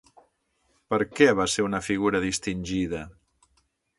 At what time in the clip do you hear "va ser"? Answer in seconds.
1.41-1.67